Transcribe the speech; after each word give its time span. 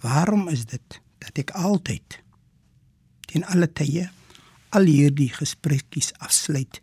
"Waarom 0.00 0.48
is 0.48 0.64
dit 0.64 1.00
dat 1.18 1.38
ek 1.38 1.50
altyd 1.50 2.22
teen 3.26 3.44
alle 3.44 3.72
tye 3.72 4.08
al 4.68 4.84
hierdie 4.84 5.30
gesprekkies 5.32 6.12
afsluit 6.18 6.80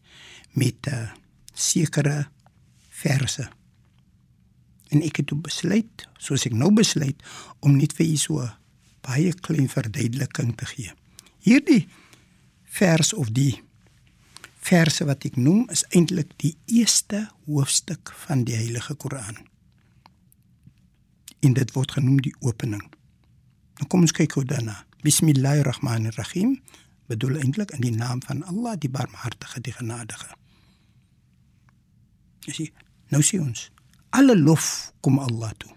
met 0.53 0.87
'n 0.87 0.93
uh, 0.93 1.11
sekere 1.53 2.27
verse?" 2.89 3.49
En 4.89 5.01
ek 5.01 5.17
het 5.17 5.41
besluit, 5.41 6.07
soos 6.17 6.45
ek 6.45 6.53
nou 6.53 6.71
besluit, 6.73 7.23
om 7.59 7.77
net 7.77 7.93
vir 7.93 8.05
u 8.05 8.15
so 8.15 8.49
baie 9.01 9.33
klein 9.33 9.69
verduideliking 9.69 10.55
te 10.57 10.65
gee. 10.65 10.91
Hierdie 11.39 11.87
vers 12.63 13.13
of 13.13 13.29
die 13.35 13.61
verse 14.65 15.05
wat 15.05 15.25
ek 15.27 15.37
noem 15.37 15.67
is 15.73 15.85
eintlik 15.93 16.33
die 16.41 16.55
eerste 16.65 17.27
hoofstuk 17.45 18.11
van 18.25 18.43
die 18.47 18.57
Heilige 18.57 18.95
Koran. 18.95 19.37
En 21.45 21.53
dit 21.53 21.73
word 21.75 21.97
genoem 21.97 22.21
die 22.25 22.33
opening. 22.41 22.83
Nou 23.79 23.87
kom 23.91 24.05
ons 24.07 24.15
kyk 24.15 24.37
hoe 24.37 24.45
daarna. 24.47 24.79
Bismillahirrahmanirrahim 25.05 26.57
bedoel 27.05 27.37
eintlik 27.43 27.75
in 27.77 27.83
die 27.85 27.93
naam 27.93 28.23
van 28.25 28.41
Allah, 28.49 28.73
die 28.81 28.89
Barmhartige, 28.89 29.61
die 29.61 29.75
Genadige. 29.75 30.31
Jy 32.47 32.53
sien, 32.53 32.83
nou 33.13 33.21
sien 33.21 33.45
ons 33.45 33.69
alle 34.15 34.37
lof 34.39 34.93
kom 35.03 35.19
Allah 35.19 35.51
toe 35.59 35.75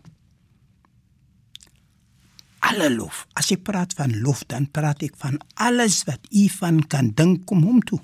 alle 2.68 2.88
lof. 2.94 3.24
As 3.38 3.50
ek 3.54 3.64
praat 3.66 3.94
van 3.98 4.14
lof, 4.24 4.44
dan 4.50 4.68
praat 4.74 5.02
ek 5.06 5.16
van 5.20 5.38
alles 5.62 6.02
wat 6.08 6.28
u 6.30 6.46
van 6.58 6.82
kan 6.90 7.12
dink 7.16 7.46
kom 7.48 7.64
hom 7.66 7.80
toe. 7.86 8.00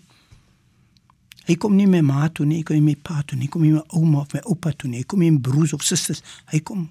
Hy 1.44 1.58
kom 1.60 1.74
nie 1.76 1.88
met 1.90 2.04
ma 2.06 2.28
toe 2.32 2.46
nie, 2.48 2.62
hy 2.62 2.68
kom 2.68 2.78
nie 2.78 2.94
met 2.94 3.02
pa 3.04 3.20
toe 3.22 3.36
nie, 3.36 3.48
hy 3.48 3.52
kom 3.52 3.64
nie 3.66 3.74
met 3.74 3.96
ouma 3.96 4.22
of 4.22 4.32
met 4.32 4.46
oupa 4.48 4.72
toe 4.72 4.88
nie, 4.88 5.02
hy 5.02 5.08
kom 5.08 5.20
nie 5.20 5.32
met 5.34 5.44
broers 5.44 5.74
of 5.76 5.84
susters. 5.84 6.22
Hy 6.52 6.62
kom 6.64 6.86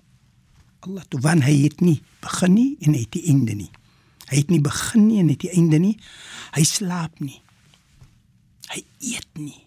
Allah 0.84 1.04
toe 1.10 1.20
want 1.24 1.44
hy 1.48 1.56
het 1.64 1.82
nie 1.82 2.02
begin 2.24 2.54
nie 2.54 2.70
en 2.84 2.94
hy 2.96 3.04
het 3.06 3.16
die 3.16 3.26
einde 3.32 3.56
nie. 3.56 3.72
Hy 4.30 4.40
het 4.40 4.50
nie 4.52 4.62
begin 4.64 5.08
nie 5.08 5.20
en 5.22 5.30
het 5.34 5.44
die 5.44 5.52
einde 5.54 5.80
nie. 5.80 5.96
Hy 6.56 6.64
slaap 6.68 7.20
nie. 7.24 7.40
Hy 8.72 8.82
eet 9.14 9.30
nie. 9.40 9.60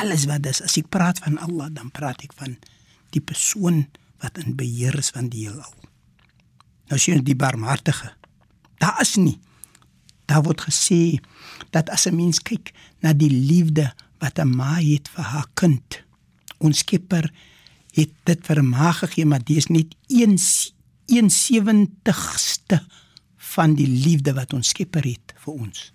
Alles 0.00 0.26
wat 0.26 0.42
dis 0.46 0.62
as 0.64 0.76
ek 0.80 0.90
praat 0.90 1.20
van 1.22 1.38
Allah, 1.38 1.70
dan 1.70 1.92
praat 1.94 2.24
ek 2.26 2.34
van 2.38 2.56
die 3.14 3.22
persoon 3.22 3.84
wat 4.22 4.40
in 4.42 4.56
beheer 4.58 4.96
is 4.98 5.12
van 5.14 5.28
die 5.30 5.46
heelal. 5.46 5.74
Nou 6.90 6.98
sien 7.00 7.22
die 7.24 7.38
barmhartige. 7.38 8.10
Daar 8.82 8.98
is 9.04 9.14
nie. 9.20 9.38
Daar 10.26 10.42
word 10.44 10.64
gesê 10.66 11.20
dat 11.70 11.90
as 11.90 12.06
'n 12.06 12.16
mens 12.16 12.40
kyk 12.40 12.72
na 13.00 13.12
die 13.12 13.30
liefde 13.30 13.92
wat 14.18 14.38
'n 14.38 14.56
ma 14.56 14.80
het 14.80 15.08
vir 15.08 15.24
haar 15.24 15.48
kind, 15.54 16.04
ons 16.58 16.78
Skepper 16.78 17.30
het 17.94 18.12
dit 18.24 18.46
vir 18.46 18.62
ma 18.64 18.92
gegee, 18.92 19.26
maar 19.26 19.44
dis 19.44 19.66
net 19.70 19.94
1 20.08 20.38
1/70ste 21.06 22.80
van 23.54 23.74
die 23.74 23.88
liefde 23.88 24.32
wat 24.34 24.52
ons 24.52 24.68
Skepper 24.68 25.04
het 25.04 25.34
vir 25.44 25.52
ons. 25.52 25.92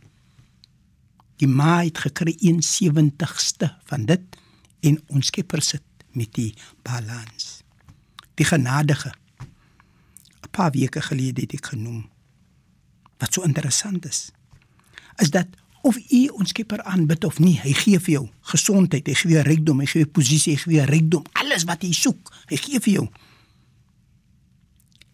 Die 1.41 1.47
ma 1.47 1.79
het 1.83 1.97
gekry 1.97 2.35
1/70ste 2.39 3.71
van 3.89 4.05
dit 4.05 4.37
en 4.79 5.01
ons 5.07 5.25
Skepper 5.25 5.61
sit 5.61 5.83
met 6.11 6.33
die 6.33 6.53
balans. 6.83 7.63
Die 8.35 8.45
genadige 8.45 9.13
'n 10.41 10.49
paar 10.51 10.71
weke 10.71 11.01
gelede 11.01 11.41
het 11.41 11.53
ek 11.53 11.65
genoem. 11.65 12.09
Wat 13.17 13.33
so 13.33 13.41
interessant 13.41 14.05
is, 14.05 14.31
is 15.17 15.29
dat 15.29 15.47
of 15.81 15.97
u 16.11 16.27
ons 16.27 16.49
Skepper 16.49 16.81
aanbid 16.81 17.23
of 17.23 17.39
nie, 17.39 17.59
hy 17.59 17.73
gee 17.73 17.99
vir 17.99 18.13
jou 18.13 18.29
gesondheid, 18.41 19.07
hy 19.07 19.13
gee 19.13 19.31
jou 19.31 19.43
rykdom, 19.43 19.79
hy 19.79 19.85
gee 19.85 20.01
jou 20.01 20.11
posisie, 20.11 20.53
hy 20.53 20.59
gee 20.59 20.75
jou 20.75 20.85
rykdom, 20.85 21.23
alles 21.49 21.65
wat 21.65 21.83
jy 21.83 21.91
soek, 21.97 22.29
hy 22.49 22.57
gee 22.61 22.79
vir 22.79 22.93
jou. 22.93 23.05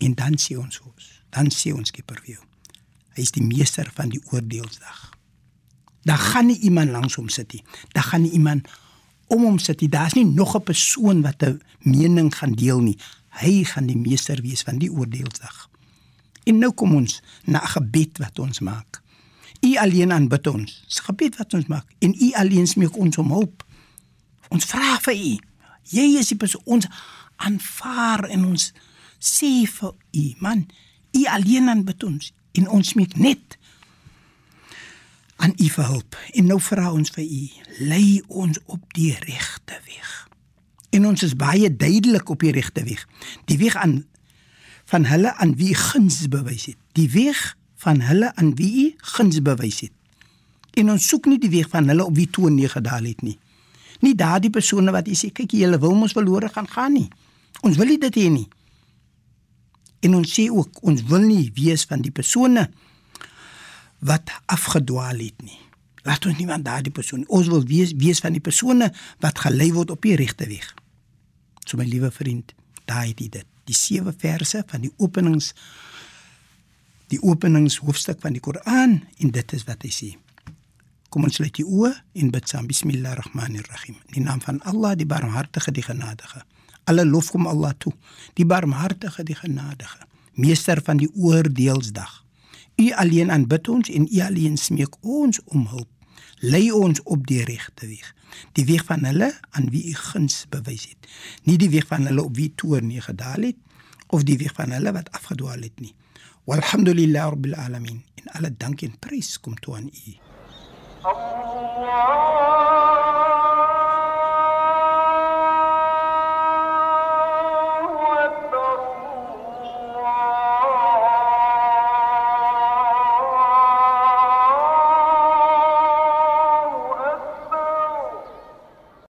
En 0.03 0.15
dan 0.19 0.35
sê 0.41 0.57
ons 0.59 0.81
ons, 0.83 1.11
dan 1.31 1.51
sê 1.53 1.71
ons 1.73 1.87
Skepper 1.87 2.19
vir 2.25 2.35
jou. 2.35 2.43
Hy 3.15 3.23
is 3.23 3.31
die 3.31 3.43
meester 3.45 3.87
van 3.95 4.11
die 4.11 4.19
oordeelsdag. 4.33 5.11
Daar 6.05 6.21
gaan 6.21 6.51
nie 6.51 6.59
iemand 6.67 6.91
langs 6.91 7.15
hom 7.15 7.29
sit 7.31 7.55
nie. 7.55 7.63
Daar 7.95 8.03
gaan 8.11 8.25
nie 8.27 8.33
iemand 8.35 8.67
om 9.31 9.45
hom 9.47 9.57
sit 9.57 9.79
nie. 9.81 9.89
Daar's 9.89 10.13
nie 10.13 10.25
nog 10.25 10.55
'n 10.55 10.63
persoon 10.63 11.21
wat 11.21 11.41
'n 11.43 11.61
mening 11.79 12.35
gaan 12.35 12.53
deel 12.53 12.79
nie. 12.79 12.97
Hy 13.29 13.63
gaan 13.63 13.87
die 13.87 13.97
meester 13.97 14.41
wees 14.41 14.61
van 14.61 14.77
die 14.77 14.91
oordeelsdag. 14.91 15.69
En 16.43 16.59
nou 16.59 16.71
kom 16.73 16.95
ons 16.95 17.21
na 17.45 17.63
'n 17.63 17.67
gebed 17.67 18.17
wat 18.17 18.39
ons 18.39 18.59
maak. 18.59 19.01
U 19.61 19.77
alleen 19.77 20.11
aanbid 20.11 20.47
ons. 20.47 20.83
'n 20.87 21.03
gebed 21.03 21.37
wat 21.37 21.53
ons 21.53 21.65
maak 21.65 21.87
en 21.99 22.15
u 22.19 22.31
alleen 22.33 22.67
smeek 22.67 22.97
ons 22.97 23.17
om 23.17 23.31
hulp. 23.31 23.65
Ons 24.49 24.65
vra 24.65 24.99
vir 24.99 25.15
u. 25.15 25.39
Jy 25.93 26.15
is 26.19 26.31
die 26.33 26.39
persoon 26.39 26.63
ons 26.65 26.87
aanvaar 27.35 28.25
en 28.31 28.45
ons 28.53 28.71
sê 29.19 29.65
vir 29.69 29.93
u, 29.93 30.25
man, 30.39 30.65
u 31.15 31.25
alleen 31.31 31.69
aanbid 31.69 32.03
ons 32.03 32.31
en 32.55 32.69
ons 32.71 32.93
smeek 32.95 33.15
net 33.19 33.57
aan 35.43 35.53
u 35.57 35.69
vir 35.69 35.85
hulp. 35.85 36.17
En 36.33 36.47
nou 36.49 36.59
vra 36.61 36.91
ons 36.93 37.11
vir 37.17 37.25
u, 37.25 37.43
lei 37.79 38.21
ons 38.27 38.59
op 38.65 38.93
die 38.95 39.13
regte 39.25 39.79
weg. 39.87 40.13
En 40.95 41.07
ons 41.09 41.23
is 41.27 41.35
baie 41.35 41.69
duidelik 41.75 42.29
op 42.29 42.45
die 42.45 42.53
regte 42.55 42.83
weg. 42.87 43.03
Die 43.49 43.59
weg 43.59 43.75
aan 43.75 44.05
van 44.85 45.05
hulle 45.09 45.33
aan 45.41 45.55
wie 45.59 45.73
guns 45.75 46.27
bewys 46.31 46.69
het. 46.71 46.79
Die 46.93 47.09
weg 47.11 47.55
van 47.83 48.01
hulle 48.01 48.31
aan 48.35 48.53
wie 48.55 48.93
guns 49.15 49.41
bewys 49.41 49.81
het. 49.83 49.93
En 50.75 50.91
ons 50.91 51.07
soek 51.07 51.27
nie 51.31 51.39
die 51.39 51.51
weg 51.51 51.69
van 51.73 51.89
hulle 51.91 52.05
op 52.05 52.15
wie 52.15 52.29
toe 52.29 52.49
nie 52.49 52.69
gedaal 52.69 53.09
het 53.09 53.21
nie. 53.25 53.37
Nie 54.03 54.15
daardie 54.17 54.51
persone 54.51 54.91
wat 54.91 55.07
jy 55.07 55.15
sê 55.19 55.31
kyk 55.35 55.55
julle 55.55 55.79
wil 55.79 55.95
ons 55.95 56.15
verlore 56.15 56.49
gaan 56.51 56.67
gaan 56.67 56.95
nie. 56.97 57.09
Ons 57.63 57.77
wil 57.79 57.93
nie 57.93 58.01
dit 58.01 58.19
hê 58.19 58.29
nie. 58.31 58.47
En 60.05 60.17
ons 60.19 60.33
sê 60.37 60.49
ook 60.51 60.81
ons 60.85 61.05
wil 61.09 61.23
nie 61.25 61.51
wees 61.55 61.85
van 61.89 62.03
die 62.03 62.13
persone 62.13 62.67
wat 64.05 64.33
afgedwaal 64.51 65.21
het 65.23 65.45
nie. 65.45 65.59
Laat 66.05 66.27
ons 66.29 66.37
nie 66.37 66.49
van 66.49 66.61
daardie 66.65 66.93
persone. 66.93 67.25
Ons 67.33 67.49
wil 67.49 67.63
wees 67.65 67.95
wees 67.97 68.21
van 68.21 68.35
die 68.35 68.43
persone 68.43 68.91
wat 69.23 69.41
gelei 69.47 69.71
word 69.73 69.95
op 69.95 70.03
die 70.05 70.17
regte 70.19 70.45
weg. 70.49 70.67
So 71.65 71.79
my 71.79 71.87
liewe 71.89 72.11
vriend, 72.13 72.53
daai 72.85 73.15
het 73.15 73.23
dit. 73.31 73.47
Die 73.65 73.73
sewe 73.73 74.13
verse 74.13 74.61
van 74.69 74.83
die 74.85 74.91
openings 75.01 75.53
die 77.13 77.21
openingshoofstuk 77.21 78.21
van 78.21 78.33
die 78.33 78.41
Koran 78.41 78.99
en 79.21 79.33
dit 79.33 79.53
is 79.53 79.65
wat 79.67 79.83
hy 79.85 79.91
sê. 79.93 80.11
Kom 81.15 81.23
ons 81.23 81.37
sluit 81.39 81.55
die 81.55 81.63
oë 81.63 81.93
en 82.19 82.27
bid 82.27 82.49
saam. 82.51 82.65
Bismillahirrahmanirrahim. 82.67 83.95
In 84.09 84.15
die 84.17 84.23
naam 84.25 84.41
van 84.43 84.57
Allah, 84.67 84.97
die 84.99 85.07
Barmhartige, 85.07 85.71
die 85.71 85.85
Genadige. 85.85 86.41
Alle 86.91 87.05
lof 87.07 87.29
kom 87.31 87.47
Allah 87.47 87.71
toe. 87.79 87.93
Die 88.35 88.43
Barmhartige, 88.43 89.23
die 89.23 89.37
Genadige, 89.39 90.03
meester 90.35 90.81
van 90.83 90.99
die 90.99 91.07
oordeelsdag. 91.15 92.17
U 92.75 92.89
alleen 92.99 93.31
aanbid 93.31 93.71
ons 93.71 93.89
en 93.95 94.09
u 94.11 94.19
alleen 94.25 94.59
smeek 94.59 94.99
ons 95.07 95.39
om 95.45 95.63
hulp. 95.71 95.87
Lei 96.43 96.67
ons 96.75 96.99
op 97.07 97.23
die 97.31 97.45
regte 97.47 97.87
weeg 97.87 98.11
die 98.51 98.65
weg 98.67 98.83
van 98.83 99.05
hulle 99.07 99.29
aan 99.55 99.69
wie 99.71 99.85
u 99.87 99.93
guns 99.95 100.41
bewys 100.51 100.89
het 100.89 101.07
nie 101.47 101.55
die 101.61 101.69
weg 101.71 101.87
van 101.87 102.03
hulle 102.09 102.25
op 102.27 102.35
wie 102.35 102.49
toorn 102.59 102.89
nie 102.91 102.99
gedaal 102.99 103.47
het 103.47 103.55
of 104.11 104.27
die 104.27 104.35
weg 104.41 104.51
van 104.59 104.75
hulle 104.75 104.91
wat 104.91 105.07
afgedwaal 105.15 105.63
het 105.63 105.79
nie 105.79 105.93
walhamdulillahi 106.51 107.35
rabbil 107.37 107.55
alamin 107.67 108.03
in 108.19 108.31
alle 108.35 108.51
dank 108.51 108.83
en 108.83 108.99
prys 108.99 109.37
kom 109.39 109.55
toe 109.63 109.77
aan 109.79 109.87
u 109.87 110.17
Allah 111.75 112.24